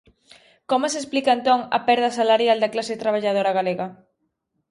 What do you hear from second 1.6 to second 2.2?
a perda